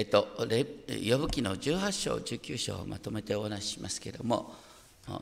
[0.00, 4.54] えっと、呼ぶ記の18章、19章をまとめてお話ししますけれども、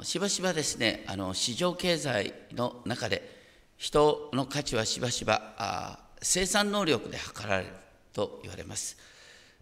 [0.05, 3.29] しばしばですね、あの市場経済の中で、
[3.77, 7.71] 人の価値はしばしばあ生産能力で測られる
[8.13, 8.97] と言われます。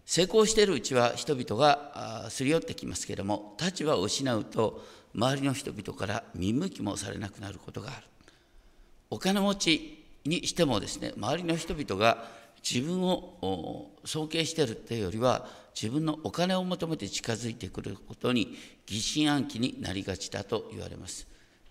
[0.05, 8.03] 成功しているうちは人々がすり寄ってきますけれども、立場を失うと、周りの人々から見向きもされなくなることがある。
[9.09, 15.47] お金持ちにしてもですね、周りの人々が自分を尊敬しているというよりは、
[15.79, 21.27] 自分のお金を求めて近づいてくることに疑心暗鬼になりがちだと言われます。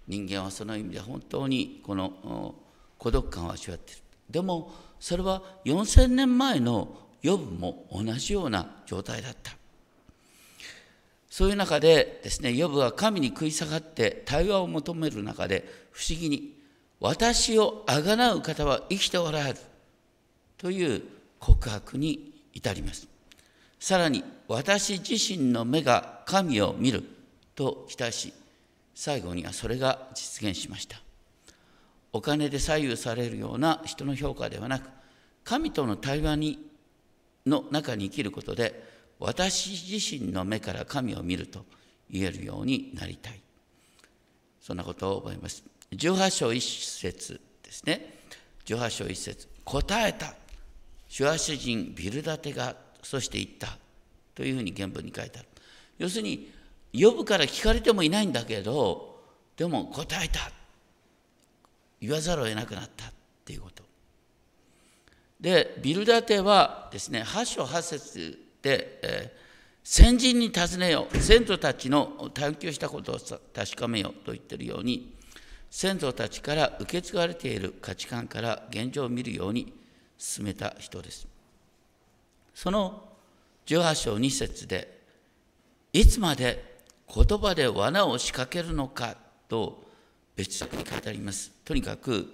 [0.06, 2.55] 人間はその意味で本当にこの
[2.98, 4.02] 孤独感を味わっている。
[4.30, 9.56] でもそれは4000年前のヨブも同じような状態だった。
[11.28, 16.56] そういう中でですね、ヨブは神に食い下がって対話を求める中で不思議に
[17.00, 19.59] 私をあがなう方は生きておられる
[20.59, 21.02] という
[21.38, 23.09] 告白に至ります。
[23.78, 27.05] さらに私自身の目が神を見る
[27.55, 28.33] と期待し、
[28.94, 31.00] 最後にはそれが実現しました。
[32.12, 34.89] お金で左右されるような人の評価ではなく、
[35.44, 36.66] 神との対話に
[37.44, 38.83] の中に生きることで、
[39.19, 41.64] 私自身の目から神を見ると
[42.11, 43.41] 言えるようになりたい。
[44.61, 45.62] そんなことを覚えます。
[45.92, 48.14] 18章1節ですね。
[48.64, 50.34] 18章1節答えた。
[51.09, 53.79] 主は主人ビルダテがそして言った
[54.35, 55.49] というふうに原文に書いてある。
[55.99, 56.53] 要するに、
[56.93, 59.21] 呼ぶから聞かれてもいないんだけど、
[59.57, 60.51] でも答えた。
[62.01, 63.12] 言わざるを得なくなったっ
[63.45, 63.83] ていうこと。
[65.41, 69.39] で、ビルダテはですね、8章8節で、えー、
[69.83, 73.19] 先人に尋ねよ、先祖たちの探求したことを
[73.55, 75.15] 確かめよと言ってるように、
[75.71, 79.73] 先祖たちから受け継がれている価値観から現状を見るように
[80.19, 81.27] 進めた人です。
[82.55, 83.09] その
[83.67, 84.97] 18章2節で、
[85.92, 86.77] いつまで
[87.12, 89.17] 言葉で罠を仕掛けるのか
[89.48, 89.84] と
[90.37, 91.53] 別作に書いてあります。
[91.65, 92.32] とにかく、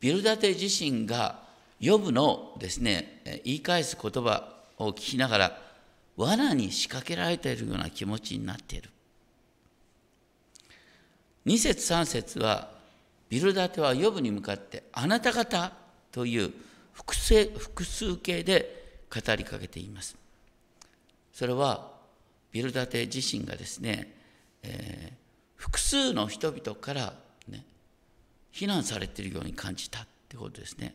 [0.00, 1.42] ビルダテ自身が
[1.80, 5.62] ヨブのですね、言い返す言葉を聞きながら、
[6.16, 8.90] 罠に仕掛けられているような気持ちになっている。
[11.46, 12.70] 2節3節は、
[13.28, 15.72] ビルダテはヨブに向かって、あなた方
[16.12, 16.52] という
[16.94, 20.16] 複数複数形で語りかけています。
[21.32, 21.92] それは、
[22.52, 24.16] ビルダテ自身がですね、
[24.62, 25.14] えー、
[25.56, 27.14] 複数の人々から、
[27.48, 27.66] ね、
[28.52, 30.94] 非難されているように感じたってことですね。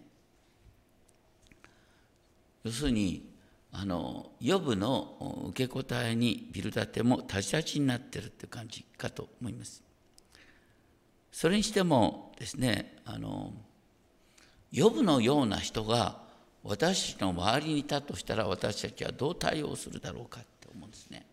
[2.63, 3.29] 要するに
[3.71, 9.83] あの予部の受け答えにビルダテも立ち立ちになってるって感じかと思います。
[11.31, 13.53] それにしてもですねあの
[14.71, 16.17] 予部のような人が
[16.63, 21.25] 私たちの周りにいたとしたら私たちはどう対応するだろうかって思うんですね。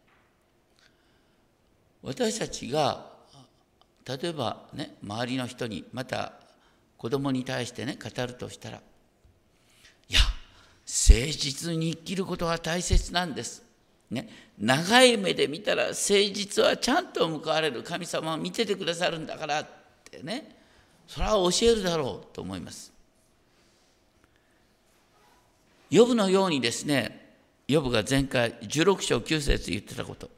[2.02, 3.06] 私たちが
[4.06, 6.32] 例えばね周りの人にまた
[6.96, 8.76] 子供に対してね語るとしたら
[10.08, 10.20] いや
[10.86, 13.64] 誠実に生きることが大切なんです。
[14.08, 15.96] ね、長い目で見たら誠
[16.32, 19.66] 実はちゃんと報われる神様は見ててくださるんだからっ
[20.08, 20.56] てね
[21.08, 22.95] それは教えるだろうと思います。
[25.90, 27.26] ヨブのようにですね
[27.68, 30.30] ヨブが前回16章9節言ってたこと。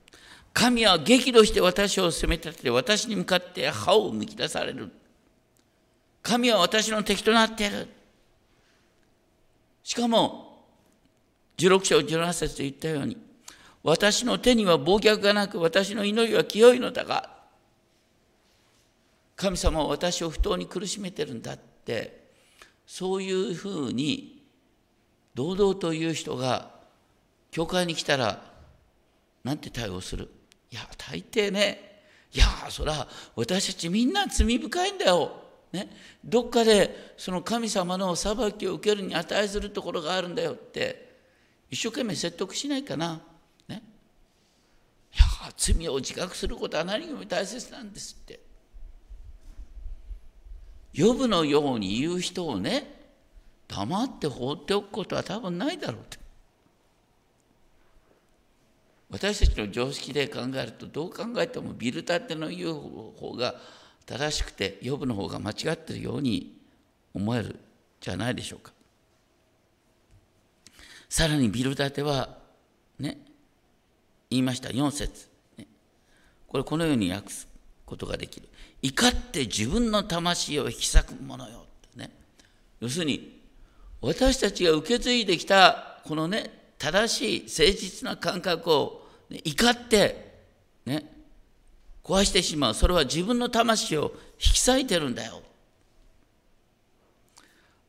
[0.54, 4.90] 神は激怒して私を責め立てて私に向かって歯をむき出される。
[6.22, 7.86] 神は私の敵となっている。
[9.82, 10.66] しかも、
[11.58, 13.16] 16章17節で言ったように、
[13.82, 17.30] 私の手には暴虐がなく、私の祈りは清いのだが、
[19.36, 22.30] 神様は私を不当に苦しめてるんだって、
[22.86, 24.37] そういうふうに、
[25.38, 26.68] 堂々という人が、
[27.52, 28.42] 教会に来たら、
[29.44, 30.28] なんて対応する？
[30.72, 32.02] いや、大抵ね、
[32.34, 33.06] いや、そら、
[33.36, 35.30] 私たちみんな罪深いんだよ。
[35.70, 41.18] ね、どっかでその神様の裁きを受けるに値するところがあるんだよって
[41.70, 43.20] 一生懸命説得しないかな。
[43.68, 43.82] ね、
[45.14, 45.24] いや
[45.56, 48.40] 罪を自覚することは何よりも大切なんですって。
[50.96, 52.97] 呼ぶのように言う人をね
[53.68, 56.18] 黙って放っておくことは多分ないだろうと。
[59.10, 62.74] 私たちの常識で考えるとどう考えてもビルタテの言う
[63.16, 63.54] 方が
[64.04, 66.54] 正しくて予部の方が間違ってるように
[67.14, 67.58] 思える
[68.00, 68.72] じゃないでしょうか。
[71.08, 72.36] さらにビルダテは
[72.98, 73.18] ね
[74.28, 75.28] 言いました4節、
[76.46, 77.48] これこのように訳す
[77.86, 78.48] ことができる。
[78.82, 81.64] 怒って自分の魂を引き裂くものよ、
[81.96, 82.10] ね、
[82.80, 83.37] 要するに
[84.00, 90.38] 私たちが受け継いできたこのね正しい誠実な感覚を、ね、怒って
[90.86, 91.14] ね
[92.04, 92.74] 壊してしまう。
[92.74, 95.42] それは自分の魂を引き裂いてるんだよ。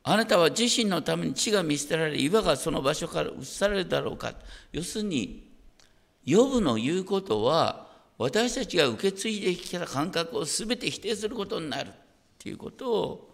[0.02, 4.34] あなたは自身のために地が見捨てられ岩がその場所から移されるだろうか。
[4.72, 5.48] 要するに
[6.24, 11.92] ヨブの言うことは私たちが受け継いできた感覚を全て否定することになるっ
[12.38, 13.29] ていうことを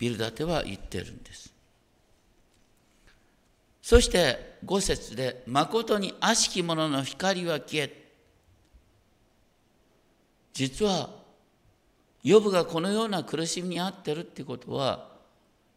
[0.00, 1.52] ビルダテは言ってるんです。
[3.82, 8.10] そして五節で「誠に悪しき者の光は消え」
[10.54, 11.10] 実は
[12.22, 15.10] ヨブがこのような苦しみに遭ってるってことは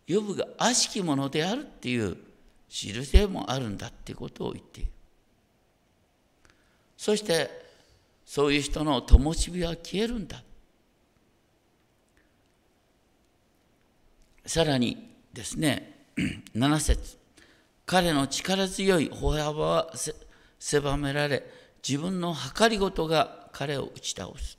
[0.08, 2.18] ヨブが悪しき者であるっていう
[2.70, 4.92] 印でもあるんだってことを言っている。
[6.98, 7.50] そして
[8.26, 10.42] そういう人の灯火は消えるんだ。
[14.46, 16.06] さらにですね、
[16.54, 17.18] 7節
[17.86, 19.94] 彼の力強い歩幅は
[20.60, 21.44] 狭められ、
[21.88, 24.58] 自分の計りごとが彼を打ち倒す。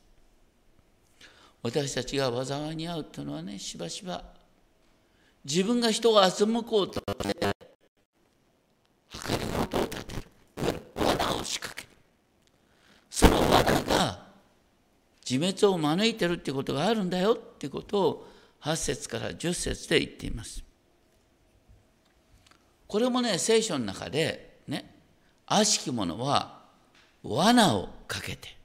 [1.63, 4.25] 私たちが災いに遭うというのはね、しばしば
[5.45, 7.35] 自分が人を欺こうとして、
[9.11, 10.83] 計りごとを立てる。
[10.97, 11.89] 罠を仕掛ける。
[13.11, 14.27] その罠が
[15.29, 18.34] 自滅を招いてるってことがあるんだよってことを
[18.65, 20.65] 8節から10節で言っています。
[22.87, 24.91] これもね聖書の中でね
[25.47, 26.63] 悪しき者は
[27.23, 28.57] 罠をかけて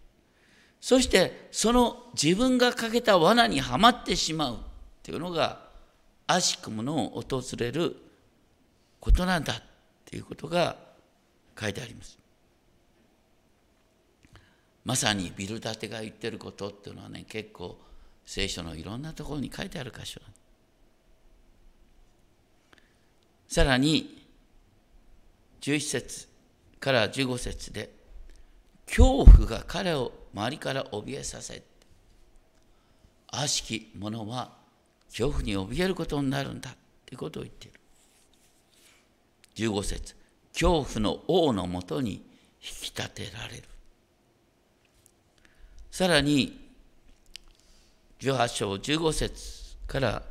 [0.79, 4.57] そしてその自分がかけた罠にはまってしまうっ
[5.03, 5.67] ていうのが
[6.27, 7.95] 悪しき者を訪れる
[8.99, 9.63] ことなんだっ
[10.05, 10.77] ていうことが
[11.59, 12.17] 書いてあります。
[14.85, 17.77] まさにビル建てが言ってることっていうのはね結構
[18.29, 20.21] 聖書のいろんなところに書いてある箇所。
[23.47, 24.23] さらに
[25.61, 26.27] 11節
[26.79, 27.89] から15節で
[28.85, 31.63] 恐怖が彼を周りから怯えさせ
[33.31, 34.51] 悪しき者は
[35.07, 36.75] 恐怖に怯えることになるんだ
[37.07, 37.79] ということを言っている。
[39.55, 40.15] 15節
[40.53, 43.63] 恐怖の王のもとに引き立てられる。
[45.89, 46.68] さらに
[48.19, 50.23] 18章15節から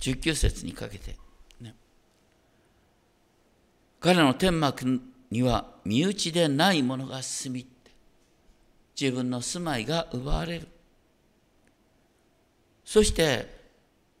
[0.00, 1.16] 19節にかけて、
[1.60, 1.74] ね、
[4.00, 5.00] 彼の天幕
[5.30, 7.66] には身内でないものが住み
[8.98, 10.68] 自分の住まいが奪われる。
[12.84, 13.54] そして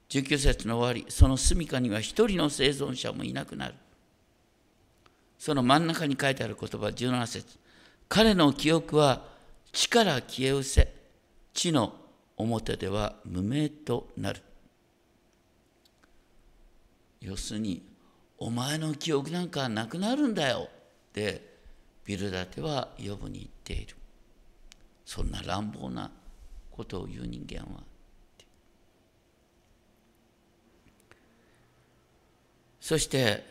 [0.08, 3.74] 19節の終わりその住みかには一人の生存者もいなくなる。
[5.38, 7.58] その真ん中に書いてある言葉17節。
[8.08, 9.24] 彼の記憶は
[9.72, 10.94] 地から消え失せ
[11.52, 11.94] 地の
[12.36, 14.42] 表では無名となる。
[17.20, 17.82] 要するに
[18.38, 20.68] お前の記憶なんかなくなるんだよ。
[20.68, 21.56] って
[22.04, 23.96] ビルダテは呼ぶに言っている。
[25.04, 26.10] そんな乱暴な
[26.70, 27.82] ことを言う人間は。
[32.80, 33.44] そして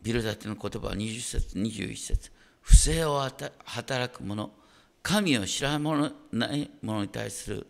[0.00, 2.30] ビルダテの言葉は20節21節。
[2.60, 3.28] 不正を
[3.64, 4.50] 働く者
[5.02, 7.66] 神を知らない者に対する、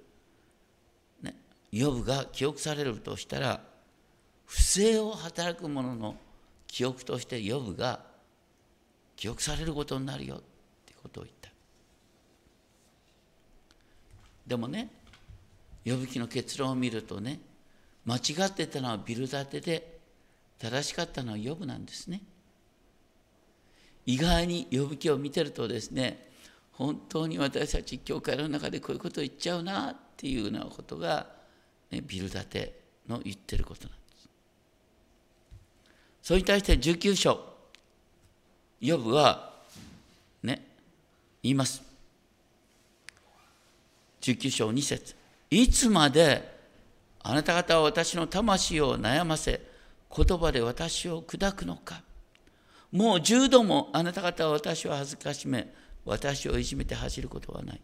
[1.23, 1.35] ね、
[1.71, 3.61] 予部が記憶されるとしたら
[4.45, 6.17] 不正を働く者の
[6.67, 8.01] 記憶として予部が
[9.17, 10.39] 記憶されることになるよっ
[10.85, 11.51] てことを言った。
[14.47, 14.91] でもね
[15.85, 17.41] 予部記の結論を見るとね
[18.05, 19.99] 間違ってたのはビル建てで
[20.59, 22.21] 正しかったのは予部なんですね。
[24.05, 26.32] 意外に呼ぶ記を見てるとですね
[26.83, 31.29] 本当に私たち教会の中でこういうことを言っちゃうなっていうようなことが、
[31.93, 34.29] ね、ビル建ての言ってることなんです。
[36.23, 37.39] それに対して19章
[38.81, 39.53] ヨブは
[40.43, 40.67] ね
[41.41, 41.85] 言います。
[44.23, 45.15] 19章2節。
[45.51, 46.53] いつまで
[47.23, 49.61] あなた方は私の魂を悩ませ
[50.17, 52.03] 言葉で私を砕くのか。
[52.91, 55.73] もう10度もあなた方は私を恥ずかしめ、
[56.05, 57.81] 私をいじめて走ることはない。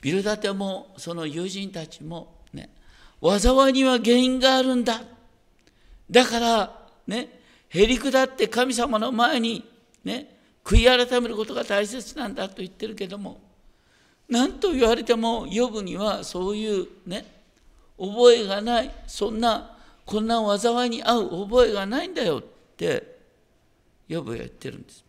[0.00, 2.68] ビルダテもその友人たちもね、
[3.22, 5.02] 災いには原因があるんだ。
[6.10, 9.64] だから、ね、へりくだって神様の前に
[10.04, 13.40] ね、悔い改めることが大切なんだと言ってるけども、
[14.28, 17.24] 何と言われても、予部にはそういうね、
[17.98, 22.42] 覚えがない、そんな、こんな災いに遭う覚えがないんだよっ
[22.76, 23.14] て
[24.08, 25.04] ヨブが言ってるんです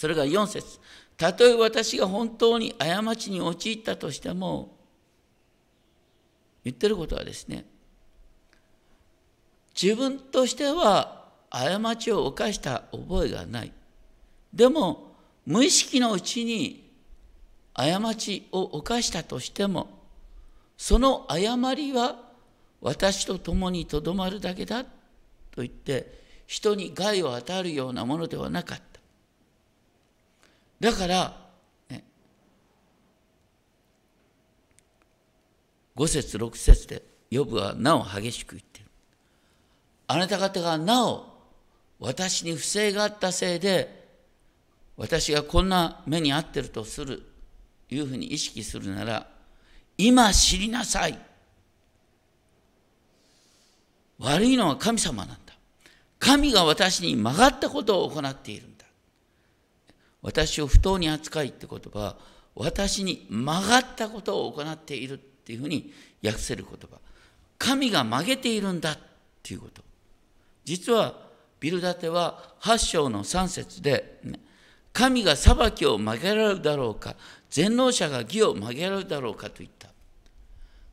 [0.00, 0.80] それが4節。
[1.18, 4.74] たとえ私が本当に過ちに陥ったとしても
[6.64, 7.66] 言ってることはですね
[9.78, 13.72] 自分としては過ちを犯した覚えがない。
[14.54, 15.12] でも
[15.44, 16.90] 無意識のうちに
[17.74, 19.98] 過ちを犯したとしても
[20.78, 22.16] その誤りは
[22.80, 24.88] 私と共にとどまるだけだと
[25.56, 28.89] 言って人に害を与えるようなものではなかった。
[30.80, 31.36] だから、
[31.90, 32.04] ね、
[35.94, 38.86] 5節6節でヨブはなお激しく言ってる。
[40.08, 41.26] あなた方がなお
[42.00, 44.08] 私に不正があったせいで
[44.96, 47.22] 私がこんな目に遭ってるとする
[47.90, 49.26] いうふうに意識するなら
[49.98, 51.18] 今知りなさい。
[54.18, 55.54] 悪いのは神様なんだ。
[56.18, 58.69] 神が私に曲がったことを行っている。
[60.22, 62.16] 私を不当に扱いって言葉は
[62.54, 65.92] 私に曲がったことを行っているっていうふうに
[66.24, 66.98] 訳せる言葉。
[67.58, 68.98] 神が曲げているんだっ
[69.42, 69.82] ていうこと。
[70.64, 71.14] 実は
[71.58, 74.40] ビルダテは8章の3節で、ね、
[74.92, 77.16] 神が裁きを曲げられるだろうか
[77.50, 79.88] 全能者が義を曲げられるだろうかと言った。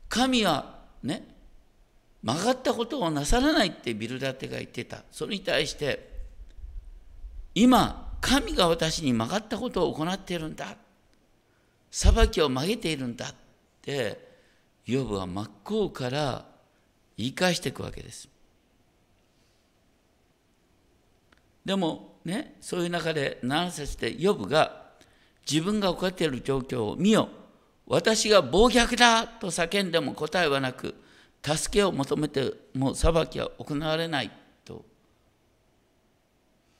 [0.09, 1.27] 神はね
[2.23, 5.03] 曲がったことをなさらないってビルダテが言ってた。
[5.11, 6.17] それに対して
[7.55, 10.75] 今神が私に曲がったことを行っているんだ。
[11.91, 13.35] 裁きを曲げているんだっ
[13.81, 14.19] て
[14.85, 16.45] ヨブは真っ向から
[17.17, 18.29] 言い返していくわけです。
[21.65, 24.87] でもね、そういう中で7節でヨブが
[25.49, 27.29] 自分が起こっている状況を見よ。
[27.87, 30.95] 私が暴虐だと叫んでも答えはなく
[31.41, 34.31] 助けを求めても裁きは行われない。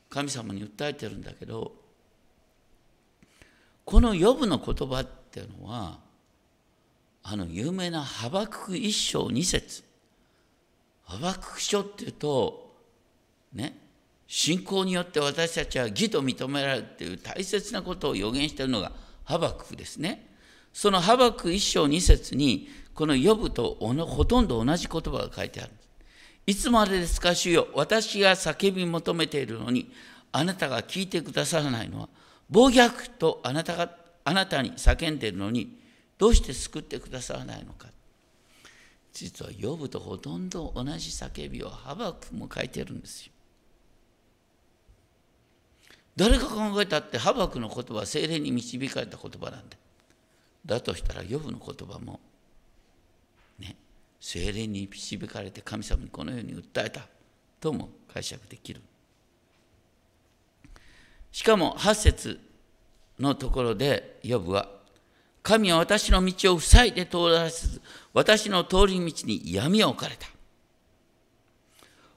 [0.10, 1.74] 神様に訴えてるんだけど
[3.86, 6.00] このヨブの言葉っていうのは
[7.24, 9.84] あの有名なハバクク一章二節
[11.04, 12.74] ハバクク書っていうと
[13.54, 13.78] ね
[14.28, 18.92] 信仰によって私たちは義と認められるという大切なことを予言しているのが
[19.24, 20.28] ハバククですね。
[20.74, 25.72] そのハバク一章二節にこの呼ぶとほとんど同じ言葉が書いてある。
[26.48, 29.92] いつまでですか主よ私が叫び求めているのに
[30.32, 32.10] あなたが聞いてくださらないのは
[32.50, 33.92] 暴虐とあなたが
[34.24, 35.78] あなたに叫んでいるのに
[36.18, 37.88] どうして救ってくださらないのか。
[39.14, 43.32] 実は呼ぶとほとんど同じ叫びをハバクも書いてるんですよ。
[46.16, 49.78] 誰が考えたってハバクの言葉は精霊に導かれた言葉なんだ。
[50.66, 52.20] だとしたらヨブの言葉も
[54.20, 57.02] 精霊に導かれて神様にこのように訴えた
[57.60, 58.82] とも解釈できる。
[61.32, 62.40] しかも8節
[63.20, 64.70] のところでヨブは
[65.44, 67.82] 神は私の道を塞いで通らせず
[68.14, 70.28] 私の通り道に闇を置かれた。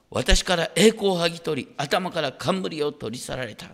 [0.09, 3.67] 私から栄光を剥ぎ取り頭から冠を取り去られた。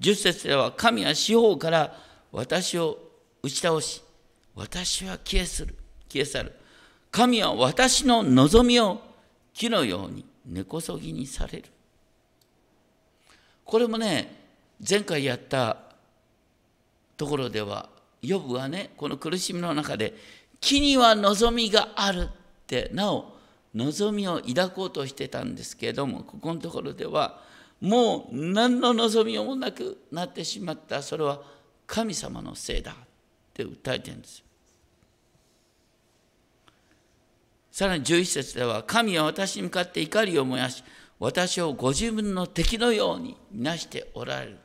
[0.00, 1.96] 10節では神は四方から
[2.30, 2.98] 私を
[3.42, 4.02] 打ち倒し
[4.54, 5.74] 私は消えする
[6.08, 6.52] 消え去る
[7.10, 9.00] 神は私の望みを
[9.54, 11.64] 木のように根こそぎにされる。
[13.64, 14.34] これもね
[14.88, 15.78] 前回やった
[17.16, 17.88] ところでは
[18.22, 20.14] ヨブはねこの苦しみの中で
[20.60, 22.30] 木には望みがあるっ
[22.66, 23.36] てなお
[23.74, 27.40] 望みを抱こうとしてたんですけれどもここのところでは
[27.80, 31.02] もう何の望みもなくなってしまった。
[31.02, 31.40] それは
[31.86, 32.94] 神様のせいだっ
[33.52, 34.42] て訴えてるんです。
[37.76, 40.82] さらに11節では神は私に向かって怒りを燃やし
[41.18, 44.58] 私をご自分の敵のようにみなしておられる。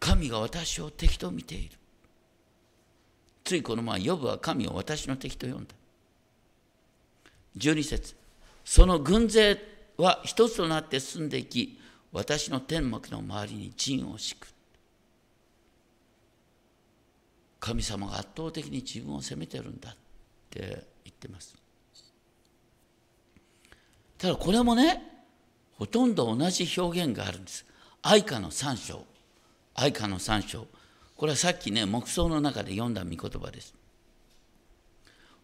[0.00, 1.76] 神が私を敵と見ている。
[3.44, 5.72] ついこの前ヨブは神を私の敵と呼んだ。
[7.56, 8.16] 12節
[8.64, 9.56] その軍勢
[9.98, 11.78] は一つとなって進んでいき
[12.10, 14.53] 私の天幕の周りに陣を敷く。
[17.64, 19.96] 神様が圧倒的に自分を責めてるんだっ
[20.50, 21.56] て言ってます。
[24.18, 25.00] ただこれもね
[25.78, 27.64] ほとんど同じ表現があるんです。
[28.02, 29.06] 愛花の三章。
[29.74, 30.66] 愛花の三章。
[31.16, 33.72] これはさっきね黙想の中で読んだ御言葉です。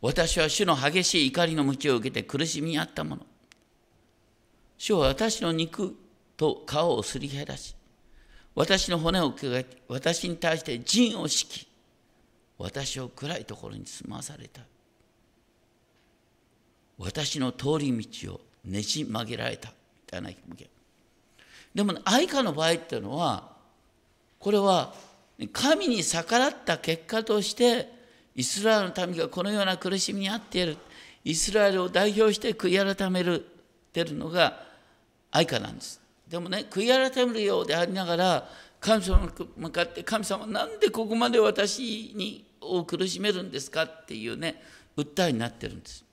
[0.02, 3.26] 私は主の激しい怒りの鞭を受けて苦しみにあったもの。
[4.76, 5.96] 主は私の肉
[6.36, 7.74] と皮をすり減らし、
[8.54, 11.69] 私の骨をくが私に対して陣を敷き、
[12.60, 14.60] 私を暗いところに住まされた。
[16.98, 19.74] 私の通り道をねじ曲げられたみ
[20.06, 20.30] たいな。
[21.74, 23.56] でも、ね、愛花の場合っていうのは、
[24.38, 24.94] これは
[25.52, 27.90] 神に逆らった結果として
[28.36, 30.76] イスラエルの民がこのような苦しみにあっている
[31.24, 33.46] イスラエルを代表して悔い改める
[33.92, 34.62] てるのが
[35.30, 38.48] 愛花なんですでもね悔い改めるようでありながら
[38.80, 44.62] 神様に向かって神様なんでここまで私にを苦しめるんですかっていうね
[44.96, 46.04] 訴えになってるんです。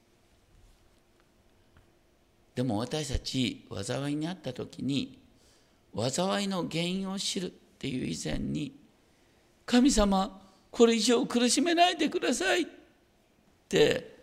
[2.55, 5.19] でも私たち災いにあった時に
[5.95, 8.75] 災いの原因を知るっていう以前に
[9.65, 12.65] 神様これ以上苦しめないでくださいっ
[13.69, 14.17] て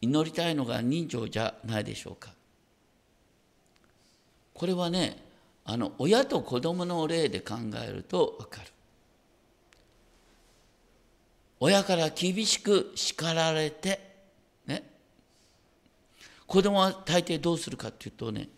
[0.00, 2.30] 祈りたいのが人情じゃないでしょうか。
[4.54, 5.22] これはね
[5.64, 7.54] あの親と子供の例で考
[7.86, 8.68] えると分かる。
[11.60, 14.00] 親から厳しく叱られて
[14.66, 14.84] ね。
[16.46, 18.48] 子供は大抵どうするかっていうとね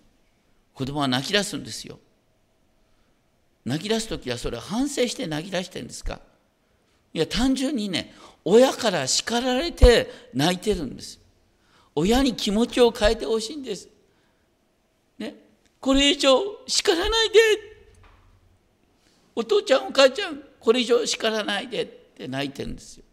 [0.74, 1.98] 子供は泣き出すんですよ。
[3.64, 6.20] 泣き出す時はそれは反省して泣き出してるんですか。
[7.12, 8.14] いや単純にね
[8.44, 11.20] 親から叱られて泣いてるんです。
[11.94, 13.88] 親に気持ちを変えてほしいんです。
[15.18, 15.34] ね。
[15.80, 17.38] これ以上叱らないで。
[19.34, 21.99] お父ちゃんお母ちゃんこれ以上叱らないで。
[22.20, 23.04] って泣いてるんですよ。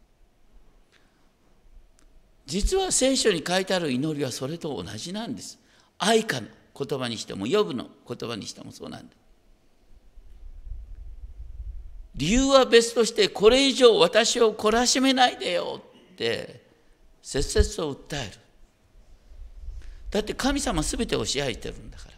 [2.45, 5.59] 実は聖書に書いてある祈りはそれと同じなんです。
[5.97, 6.47] 愛花の
[6.77, 9.15] 言葉にしても予部の言葉にしてもそうなんだ。
[12.15, 15.81] 理由は別としてこれ以上私を懲らしめないでよ
[16.13, 16.65] って
[17.21, 18.31] 切々と訴える。
[20.09, 22.11] だって神様全てを支配してるんだから。
[22.11, 22.17] だ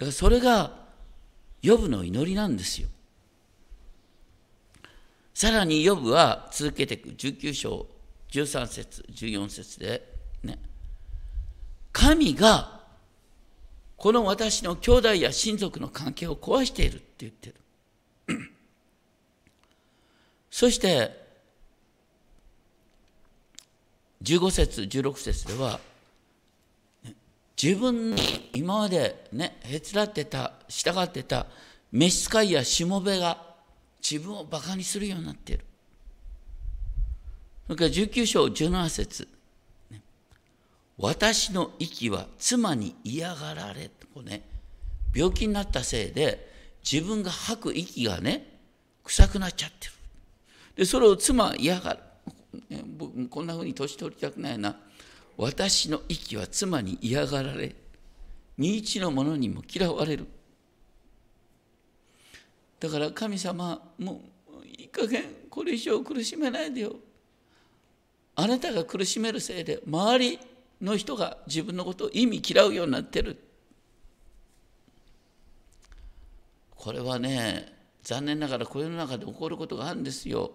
[0.00, 0.82] からそれが
[1.62, 2.88] ヨブの祈りなんですよ。
[5.34, 7.86] さらにヨブは続けていく19章
[8.30, 10.02] 13節14節で
[10.42, 10.58] ね。
[11.92, 12.80] 神が
[13.96, 17.54] この私の兄弟や親族の関係を壊しているって言ってる。
[20.50, 21.22] そして
[24.22, 25.80] 15節16節では
[27.60, 31.46] 自分に今までねへつらってた従ってた
[31.92, 33.51] 召使いやしもべが
[34.02, 35.64] 自分をバカにするようになっている。
[37.66, 39.28] それから19章17節。
[40.98, 44.42] 私の息は妻に嫌がられとね。
[45.14, 46.50] 病気になったせいで
[46.82, 48.46] 自分が吐く息がね
[49.04, 49.92] 臭くなっちゃってる。
[50.76, 51.98] でそれを妻は嫌がる
[52.98, 54.76] 僕こんなふうに年取りたくないな。
[55.36, 57.74] 私の息は妻に嫌がられ
[58.58, 60.26] 身内の者にも嫌われる。
[62.82, 64.22] だから神様も
[64.60, 66.96] ういい加減これ以上苦しめないでよ。
[68.34, 70.40] あなたが苦しめるせいで周り
[70.80, 73.38] の人が自分のことを意味嫌うようになってる。
[76.74, 80.50] これはね残念ながらこの世の中で起こることがあるんですよ。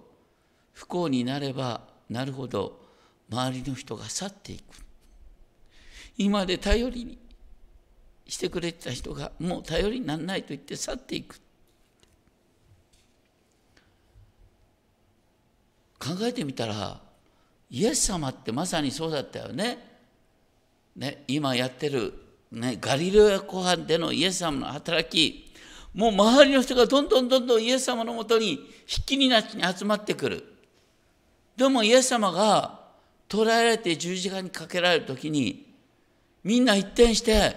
[0.73, 2.77] 不幸になればなるほど
[3.31, 4.63] 周りの人が去っていく。
[6.17, 7.17] 今で頼りに
[8.27, 11.39] してくれてた人がもう頼りにならないと言って去っていく。
[15.99, 16.99] 考えてみたら
[17.69, 19.77] イエス様ってまさにそうだったよね。
[20.95, 22.13] ね今やってる、
[22.51, 25.47] ね、ガリレオ湖畔でのイエス様の働き
[25.93, 30.43] もう周りの人がどんどんどんどんイエス様のもとに引きになって集まってくる。
[31.55, 32.81] でもイエス様が
[33.27, 35.73] 捕らえられて十字架にかけられる時に
[36.43, 37.55] みんな一転して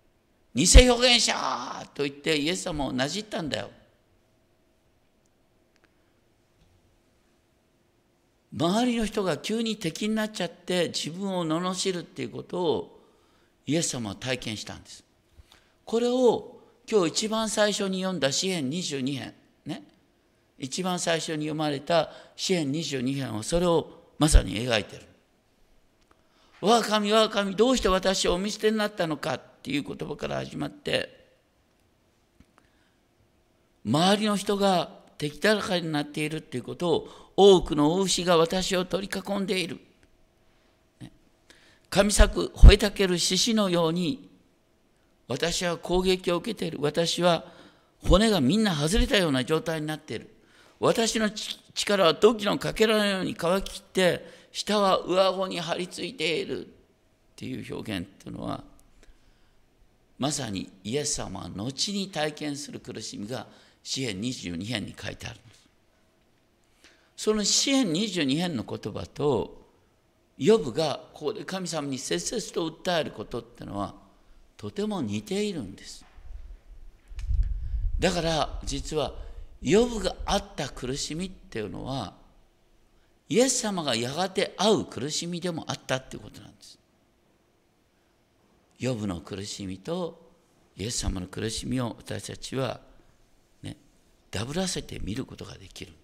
[0.54, 1.34] 「偽預言者!」
[1.94, 3.70] と言ってイエス様をなじったんだよ。
[8.56, 13.00] 周りの人が急に敵になっちゃって自分を罵るっていうことを
[13.66, 15.04] イエス様は体験したんです。
[15.84, 19.34] これを今日一番最初に読んだ詩篇22編
[19.66, 19.82] ね？
[20.58, 25.02] 一番最初に読まれた詩篇22編はそれをまさに描いてる。
[26.60, 31.28] 我が神我が神どうして私をお見捨てになったのかっていう言葉から始まって
[33.86, 37.08] 周りの人が敵だらかになっているっていうことを
[37.40, 39.78] 多くの大牛が私を取り囲んでいる。
[41.88, 44.28] 神作吠えたける獅子のように
[45.28, 46.78] 私は攻撃を受けている。
[46.80, 47.44] 私は
[48.04, 50.34] 骨がみんな外れたような状態になっている。
[50.80, 56.70] 私の力は土器のかけらのように乾ききって下は上顎に張り付いているっ
[57.36, 58.64] ていう表現っていうのは
[60.18, 63.46] まさにイエス様は後に体験する苦しみが
[63.84, 65.57] 詩篇22編に書いてあるんです。
[67.18, 69.66] その詩篇22編の言葉と
[70.38, 73.96] ヨブがここで神様に切々と訴えることってのは
[74.56, 76.04] とても似ているんです。
[77.98, 79.14] だから実は
[79.60, 82.14] ヨブがあった苦しみっていうのは
[83.28, 86.78] イエス様がやがて会う苦しみでもあったっていうことなんです。
[88.78, 90.20] ヨブの苦しみと
[90.76, 92.78] イエス様の苦しみを私たちは
[93.64, 93.76] ね
[94.30, 95.97] ダブらせて見ることができる。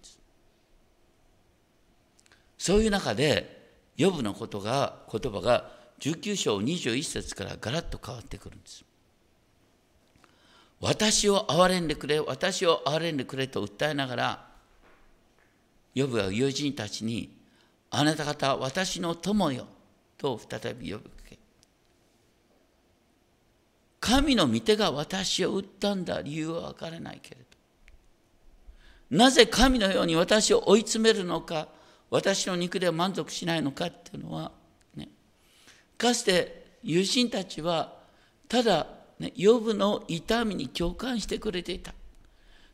[2.57, 8.83] そういう中でヨブのことが言葉が19章21節からガラッと変わってくるんです。
[10.81, 14.47] 私を憐れんでくれ、私を憐れんでくれと訴えながら、
[15.93, 17.33] ヨブは友人たちに、
[17.89, 19.67] あなた方は私の友よ
[20.17, 21.39] と再び呼びかけ。
[24.01, 27.37] 神の御手が私を打ったんだ理由は分からないけれ
[29.09, 29.17] ど。
[29.17, 31.69] なぜ神のように私を追い詰めるのか、
[32.09, 34.51] 私の肉では満足しないのかっていうのは、
[34.95, 35.09] ね、
[35.97, 37.93] かつて友人たちは
[38.47, 38.87] ただ
[39.19, 41.93] ね、ヨブの痛みに共感してくれていた。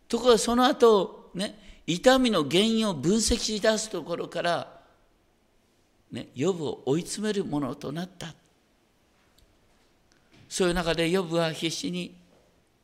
[0.07, 4.81] ところがその後、ね、痛みの原因を分析し出すところから、
[6.11, 8.33] ね、ヨブを追い詰めるものとなった。
[10.49, 12.15] そういう中でヨブは必死に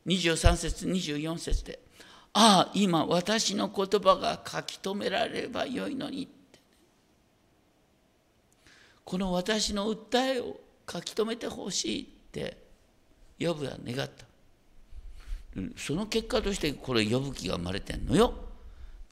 [0.06, 1.80] 23節24節で
[2.32, 6.28] 「ああ今私の言葉が書き留められればよいのに」
[9.08, 12.58] この私の訴えを書き留めてほしいって
[13.38, 14.26] ヨブは願った。
[15.78, 18.34] その結果としてこれ呼ぶ記が生まれてんのよ。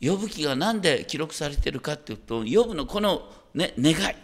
[0.02, 3.22] 呼ぶ記が何で記録されてるかっていうと、呼ぶのこの、
[3.54, 4.14] ね、願い。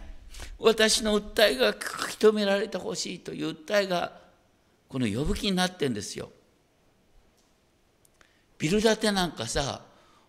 [0.59, 4.13] 私の訴えが書き留められてほしいという訴えが、
[4.91, 6.29] この呼ぶ記になってんですよ。
[8.59, 9.81] ビル建てなんかさ、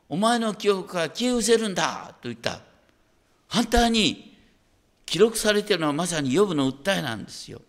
[0.08, 2.62] お前の記憶が消え失せるんだと言った。
[3.50, 4.33] 反対に
[5.13, 7.62] 記録されてるのはまさに呼ぶの訴えなんですよ。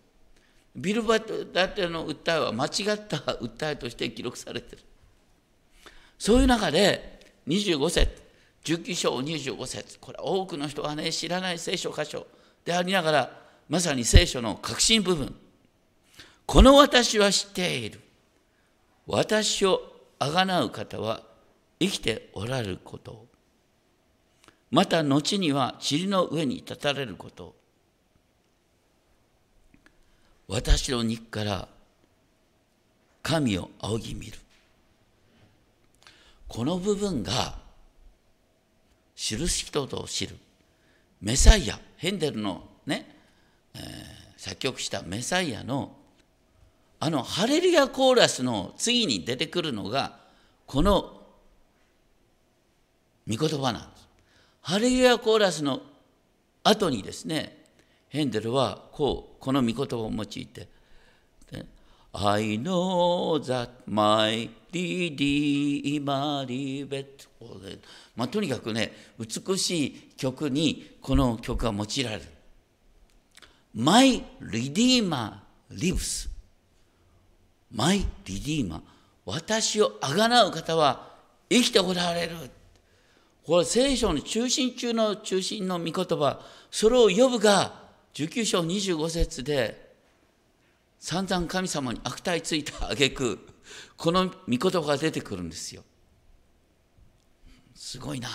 [0.75, 4.83] ビルバダテの訴えは間違った訴えとして記録されている。
[6.17, 8.23] そういう中で25節、
[8.63, 12.25] 19章25節、これ多くの人はね、知らない聖書箇所
[12.65, 15.35] でありながら、まさに聖書の核心部分。
[16.47, 17.99] この私は知っている。
[19.05, 19.81] 私を
[20.17, 21.21] あがなう方は
[21.79, 23.34] 生きておられることを。
[24.71, 27.55] また後には塵の上に立たれること。
[30.47, 31.67] 私の肉から
[33.23, 34.37] 神を仰ぎ見る。
[36.47, 37.55] この部分が
[39.15, 40.35] 知る人と知る
[41.21, 43.09] メサイアヘンデルのね、
[43.73, 43.81] えー、
[44.37, 45.95] 作曲したメサイアの
[46.99, 50.17] あのハレルヤコーラスの次に出てくるのが
[50.65, 51.21] この
[53.27, 53.94] 御言葉なん。
[54.65, 55.79] ハレルヤコーラスの
[56.63, 57.65] 後にですね
[58.09, 60.67] ヘンデルはこうこの御言葉を用いて
[62.13, 67.27] 「I know that my redeemer liveth」
[68.17, 72.23] まあ、とにかくね美しい曲にこの曲が用いられる。
[73.75, 75.33] My Redeemer
[75.69, 76.27] lives.
[77.71, 78.81] My Redeemer.
[79.25, 81.13] 私をあがなう方は
[81.49, 82.54] 生きておられる。
[83.45, 87.73] これ聖書の中心中の中心の御言葉、それを呼ぶが
[88.13, 89.93] 19章25節で
[90.99, 93.39] 散々神様に悪態ついた挙句
[93.97, 95.83] この御言葉が出てくるんですよ。
[97.73, 98.29] すごいな。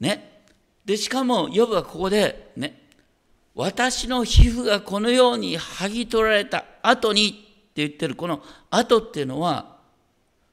[0.00, 0.42] ね。
[0.84, 2.88] で、しかも、ヨブはここで、ね、
[3.54, 7.42] 私の皮膚がこのように剥ぎ取られた後にって
[7.76, 9.78] 言ってる、この後っていうのは、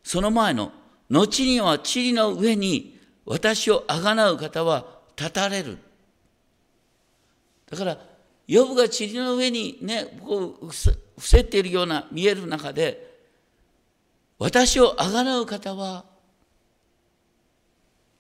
[0.04, 0.72] その前の、
[1.14, 5.78] 後には塵の上に私をあがなう方は立たれる。
[7.70, 7.98] だから
[8.48, 13.14] ヨブが塵の上にねこう伏せっているような見える中で
[14.40, 16.04] 私をあがらう方は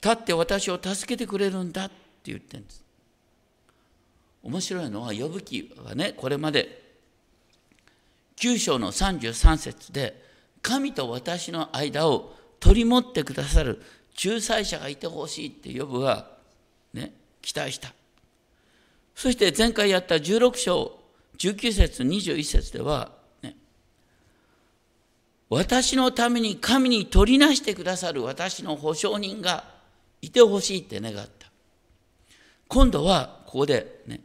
[0.01, 2.83] 立って私を助けてくれるんだって言ってるんです。
[4.43, 6.83] 面白いのは呼ぶ記はねこれまで
[8.35, 10.21] 9章の33節で
[10.61, 13.81] 神と私の間を取り持ってくださる
[14.23, 16.29] 仲裁者がいてほしいって呼ぶは
[16.93, 17.93] ね期待した。
[19.13, 20.97] そして前回やった16章
[21.37, 23.57] 19節21節では、ね、
[25.49, 29.65] 私のために神に取りなしてくださる私の保証人が
[30.21, 31.51] いてほしいって願った。
[32.69, 34.21] 今度はここでね、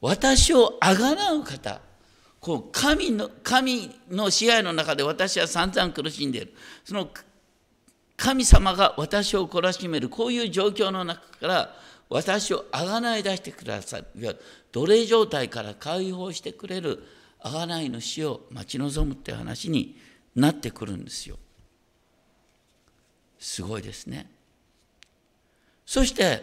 [0.00, 1.80] 私をあがなう方、
[2.38, 6.54] こう神の神の支配の中で私は散々苦しんでいる。
[6.84, 7.10] その
[8.20, 11.76] 神様が私を懲らしめる、こういう状況の中から、
[12.10, 14.34] 私をあがない出してくださるいわ
[14.72, 17.04] 奴隷状態から解放してくれる
[17.38, 19.96] あがない主を待ち望むって話に
[20.34, 21.38] なってくるんですよ。
[23.38, 24.28] すごいですね。
[25.86, 26.42] そして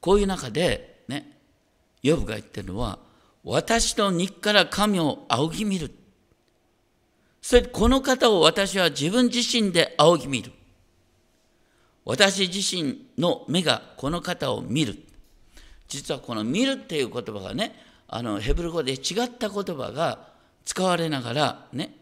[0.00, 1.38] こういう中でね
[2.02, 2.98] ヨブが言ってるのは
[3.44, 5.90] 私の日から神を仰ぎ見る
[7.42, 10.52] それこの方を私は自分自身で仰ぎ見る。
[12.04, 14.96] 私自身の目がこの方を見る。
[15.88, 17.74] 実はこの見るっていう言葉がね
[18.08, 20.30] あのヘブル語で違った言葉が
[20.64, 21.96] 使われながらね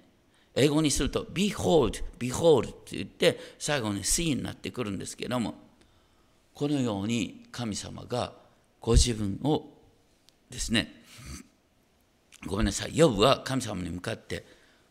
[0.54, 5.54] 英語にすると behold, behold って言って最後に see になってくるんですけども
[6.54, 8.32] このように神様が
[8.80, 9.70] ご自分を
[10.50, 10.92] ですね
[12.46, 14.44] ごめんなさいヨブは神様に向かって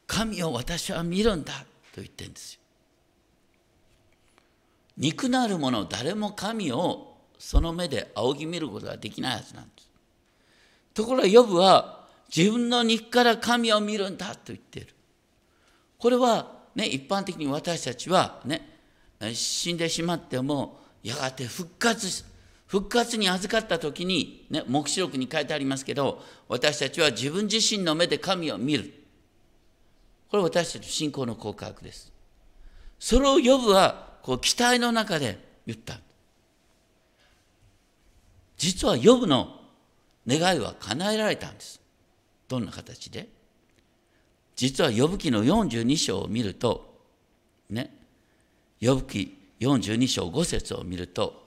[0.07, 1.65] 神を私は見るんだと
[1.97, 2.59] 言ってるんですよ。
[4.97, 9.89] 肉なる者誰も神をその目で仰ぎ見ることができないはずなんです。
[10.93, 14.93] ところがヨブは自分の肉から神を見るんだと言っている。
[15.99, 18.79] これはね一般的に私たちはね
[19.33, 22.25] 死んでしまってもやがて復活
[22.65, 28.93] 復活に預かった時に、ね、黙示録に書いてありますけど私たちは自分自身の目で神を見る。
[30.29, 32.11] これ私たちの信仰の告白です。
[32.99, 35.99] それを呼ぶはこう期待の中で言った。
[38.57, 39.61] 実は呼ぶの
[40.27, 41.79] 願いは叶えられたんです。
[42.47, 43.29] どんな形で？
[44.55, 46.99] 実は呼ぶ記の42章を見ると
[47.69, 47.93] ね
[48.81, 51.45] 呼ぶ記42章5節を見ると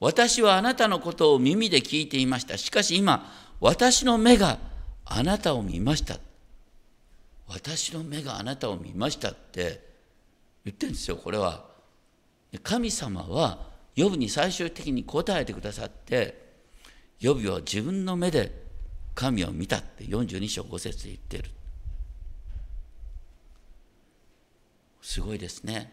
[0.00, 2.58] 私はあなたのことを耳で聞いていました。
[2.58, 4.58] しかし今私の目が
[5.06, 6.18] あなたを見ました。
[7.52, 9.80] 私の目があなたを見ましたって
[10.64, 11.70] 言ってるんですよこれは。
[12.62, 16.50] 神様は呼ぶに最終的に答えてくださって
[17.22, 18.62] 呼ぶは自分の目で
[19.14, 21.44] 神を見たって42章5節で言ってる。
[25.02, 25.92] すごいですね。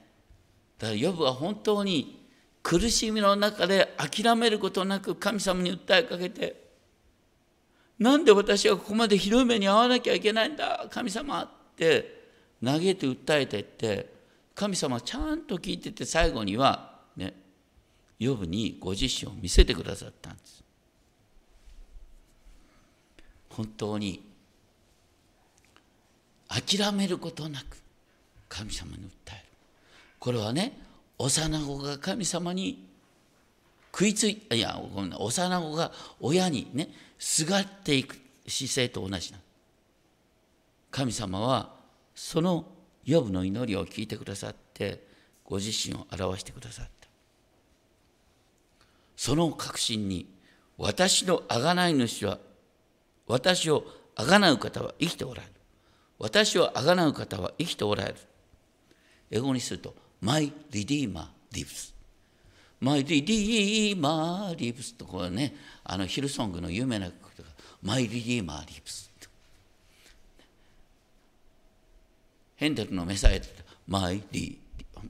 [0.78, 2.28] だからヨブは本当に
[2.64, 6.69] 苦しみの中で諦めることなく神様に訴えかけて
[8.00, 11.44] なんで私はここまでひどい目に遭わなきゃいけないんだ神様。
[11.44, 11.48] っ
[11.80, 12.20] て
[12.64, 14.14] 嘆いて訴えてって
[14.54, 17.34] 神様ちゃんと聞いてて最後にはね
[18.20, 20.64] ヨブにご自身を見せてくださったんです。
[23.50, 24.22] 本当に
[26.48, 27.78] 諦めることなく
[28.50, 29.44] 神様に訴える。
[30.20, 30.78] これはね
[31.18, 32.90] 幼子が神様に
[33.94, 39.40] 食いついいやごめんな幼子が親にねすがっていく姿勢と同じな。
[40.90, 41.76] 神様は
[42.16, 42.66] その
[43.04, 45.06] ヨブの祈りを聞いてくださって
[45.46, 47.10] ご自身を表してくださった。
[49.16, 50.28] その確信に
[50.78, 52.40] 私の贖い主は
[53.28, 53.84] 私を
[54.16, 55.54] 贖う方は生きておられる
[56.18, 58.16] 私を贖う方は生きておられる
[59.30, 61.99] 英語にすると My Redeemer lives.
[62.82, 67.50] My Redeemer lives とこれねあのヒルソングの有名なことが
[67.82, 69.10] My Redeemer lives
[72.56, 73.48] ヘンデルのメサイって
[73.88, 74.60] マイリ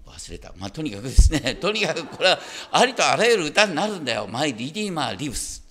[0.06, 0.54] 忘れた。
[0.58, 2.40] まあ、とにかくですね、 とにかくこれは
[2.72, 4.28] ありとあらゆる歌になるんだよ。
[4.28, 5.64] マイリディーマーリブス。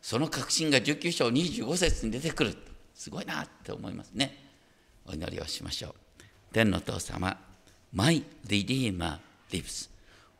[0.00, 2.56] その確信が19章25節に出てくる。
[2.94, 4.38] すごいなって思いますね。
[5.04, 5.94] お祈りをしましょう。
[6.52, 7.36] 天の父様、
[7.92, 9.18] マイリディーマー
[9.52, 9.91] リブス。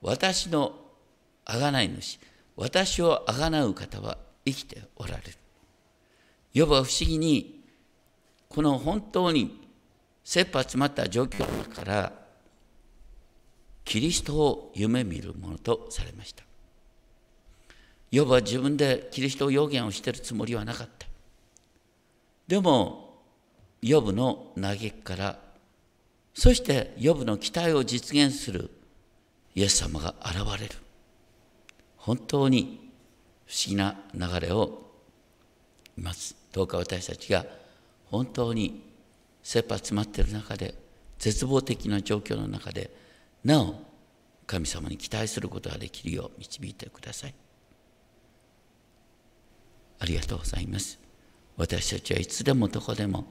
[0.02, 0.74] 私の
[1.46, 2.18] 贖い主、
[2.56, 5.32] 私を贖う方は生きておられる。
[6.52, 7.64] ヨブは不思議に、
[8.48, 9.62] この本当に
[10.24, 12.12] 切羽詰まった状況の中から
[13.84, 16.44] キリストを夢見るものとされました
[18.10, 21.06] ヨブは自分でキリストを予言をしているつもりはなかった
[22.46, 23.22] でも
[23.80, 25.38] ヨブの嘆きから
[26.34, 28.70] そしてヨブの期待を実現する
[29.54, 30.74] イエス様が現れる。
[31.96, 32.90] 本当に
[33.46, 34.90] 不思議な流れを
[35.96, 36.36] います。
[36.52, 37.44] どうか私たちが
[38.06, 38.82] 本当に
[39.42, 40.74] 切羽詰まっている中で
[41.18, 42.90] 絶望的な状況の中で
[43.44, 43.74] なお
[44.46, 47.34] 神様に期待することができるよう導いてください。
[49.98, 50.98] ありがとうございます。
[51.56, 53.24] 私たちはいつでもどこでも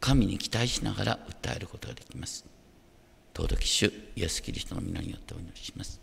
[0.00, 2.51] 神に期待しながら訴えることができます。
[3.34, 6.00] 尊き主イエス・キリストの皆によってお祈りします。